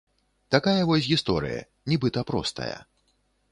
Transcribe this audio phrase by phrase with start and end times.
[0.55, 1.61] Такая вось гісторыя,
[1.93, 2.73] нібыта простая.